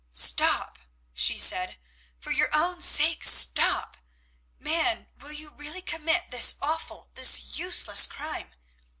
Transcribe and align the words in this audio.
"Stop," 0.13 0.79
she 1.13 1.37
said; 1.37 1.77
"for 2.17 2.31
your 2.31 2.49
own 2.57 2.81
sake 2.81 3.23
stop. 3.23 3.97
Man, 4.57 5.09
will 5.19 5.31
you 5.31 5.49
really 5.51 5.83
commit 5.83 6.31
this 6.31 6.55
awful, 6.59 7.11
this 7.13 7.59
useless 7.59 8.07
crime? 8.07 8.55